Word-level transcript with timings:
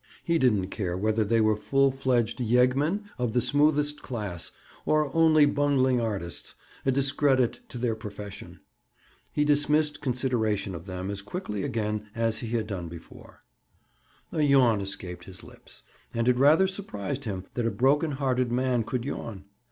He 0.23 0.39
didn't 0.39 0.69
care 0.71 0.97
whether 0.97 1.23
they 1.23 1.41
were 1.41 1.55
full 1.55 1.91
fledged 1.91 2.39
yeggmen 2.41 3.07
of 3.19 3.33
the 3.33 3.39
smoothest 3.39 4.01
class, 4.01 4.51
or 4.83 5.15
only 5.15 5.45
bungling 5.45 6.01
artists, 6.01 6.55
a 6.87 6.91
discredit 6.91 7.59
to 7.69 7.77
their 7.77 7.93
profession. 7.93 8.61
He 9.31 9.45
dismissed 9.45 10.01
consideration 10.01 10.73
of 10.73 10.87
them 10.87 11.11
as 11.11 11.21
quickly 11.21 11.61
again 11.61 12.07
as 12.15 12.39
he 12.39 12.47
had 12.47 12.65
done 12.65 12.87
before. 12.87 13.43
A 14.31 14.41
yawn 14.41 14.81
escaped 14.81 15.25
his 15.25 15.43
lips, 15.43 15.83
and 16.15 16.27
it 16.27 16.35
rather 16.37 16.67
surprised 16.67 17.25
him 17.25 17.45
that 17.53 17.67
a 17.67 17.69
broken 17.69 18.13
hearted 18.13 18.51
man 18.51 18.83
could 18.83 19.05
yawn. 19.05 19.45